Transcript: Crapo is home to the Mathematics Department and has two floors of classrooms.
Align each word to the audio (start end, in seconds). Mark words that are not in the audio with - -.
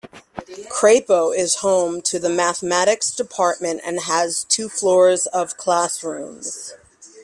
Crapo 0.67 1.29
is 1.31 1.57
home 1.57 2.01
to 2.01 2.17
the 2.17 2.27
Mathematics 2.27 3.11
Department 3.11 3.81
and 3.85 3.99
has 3.99 4.45
two 4.45 4.67
floors 4.67 5.27
of 5.27 5.57
classrooms. 5.57 6.73